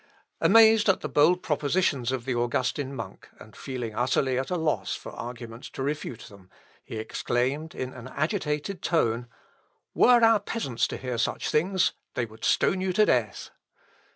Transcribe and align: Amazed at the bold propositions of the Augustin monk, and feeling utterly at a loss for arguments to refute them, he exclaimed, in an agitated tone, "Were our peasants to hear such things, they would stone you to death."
Amazed 0.39 0.89
at 0.89 1.01
the 1.01 1.07
bold 1.07 1.43
propositions 1.43 2.11
of 2.11 2.25
the 2.25 2.33
Augustin 2.33 2.95
monk, 2.95 3.29
and 3.39 3.55
feeling 3.55 3.93
utterly 3.93 4.39
at 4.39 4.49
a 4.49 4.55
loss 4.57 4.95
for 4.95 5.11
arguments 5.11 5.69
to 5.69 5.83
refute 5.83 6.21
them, 6.21 6.49
he 6.83 6.95
exclaimed, 6.97 7.75
in 7.75 7.93
an 7.93 8.07
agitated 8.07 8.81
tone, 8.81 9.27
"Were 9.93 10.23
our 10.23 10.39
peasants 10.39 10.87
to 10.87 10.97
hear 10.97 11.19
such 11.19 11.51
things, 11.51 11.91
they 12.15 12.25
would 12.25 12.43
stone 12.45 12.81
you 12.81 12.93
to 12.93 13.05
death." 13.05 13.51